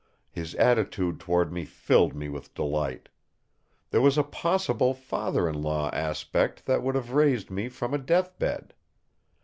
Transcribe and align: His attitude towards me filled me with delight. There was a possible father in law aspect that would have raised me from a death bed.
His 0.31 0.55
attitude 0.55 1.19
towards 1.19 1.51
me 1.51 1.63
filled 1.63 2.15
me 2.15 2.27
with 2.27 2.55
delight. 2.55 3.07
There 3.91 4.01
was 4.01 4.17
a 4.17 4.23
possible 4.23 4.95
father 4.95 5.47
in 5.47 5.61
law 5.61 5.91
aspect 5.93 6.65
that 6.65 6.81
would 6.81 6.95
have 6.95 7.11
raised 7.11 7.51
me 7.51 7.69
from 7.69 7.93
a 7.93 7.99
death 7.99 8.39
bed. 8.39 8.73